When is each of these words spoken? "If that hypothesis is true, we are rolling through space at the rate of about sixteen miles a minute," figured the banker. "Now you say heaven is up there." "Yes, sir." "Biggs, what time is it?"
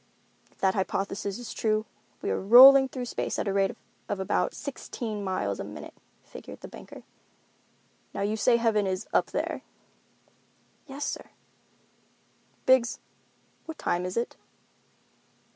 "If 0.51 0.57
that 0.61 0.73
hypothesis 0.73 1.37
is 1.37 1.53
true, 1.53 1.85
we 2.23 2.31
are 2.31 2.41
rolling 2.41 2.87
through 2.89 3.05
space 3.05 3.37
at 3.37 3.45
the 3.45 3.53
rate 3.53 3.75
of 4.09 4.19
about 4.19 4.55
sixteen 4.55 5.23
miles 5.23 5.59
a 5.59 5.63
minute," 5.63 5.93
figured 6.23 6.61
the 6.61 6.67
banker. 6.67 7.03
"Now 8.11 8.21
you 8.21 8.35
say 8.35 8.57
heaven 8.57 8.87
is 8.87 9.05
up 9.13 9.27
there." 9.27 9.61
"Yes, 10.87 11.05
sir." 11.05 11.29
"Biggs, 12.65 12.97
what 13.65 13.77
time 13.77 14.03
is 14.03 14.17
it?" 14.17 14.37